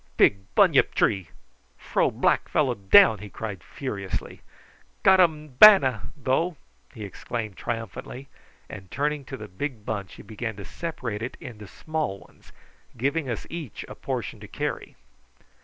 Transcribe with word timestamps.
"Big 0.17 0.39
bunyip 0.55 0.95
tree! 0.95 1.29
Fro 1.77 2.09
black 2.09 2.49
fellow 2.49 2.73
down," 2.73 3.19
he 3.19 3.29
cried 3.29 3.63
furiously. 3.63 4.41
"Got 5.03 5.19
um 5.19 5.49
bana, 5.59 6.09
though!" 6.17 6.57
he 6.91 7.03
exclaimed 7.03 7.55
triumphantly, 7.55 8.27
and 8.67 8.89
turning 8.89 9.23
to 9.25 9.37
the 9.37 9.47
big 9.47 9.85
bunch 9.85 10.15
he 10.15 10.23
began 10.23 10.55
to 10.55 10.65
separate 10.65 11.21
it 11.21 11.37
into 11.39 11.67
small 11.67 12.17
ones, 12.17 12.51
giving 12.97 13.29
us 13.29 13.45
each 13.47 13.85
a 13.87 13.93
portion 13.93 14.39
to 14.39 14.47
carry. 14.47 14.95